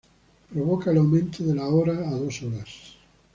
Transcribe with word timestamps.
Provoca 0.51 0.89
el 0.89 0.97
aumento 0.97 1.43
de 1.43 1.53
la 1.53 1.67
hora 1.67 2.09
a 2.09 2.13
dos 2.15 2.41
horas. 2.41 2.97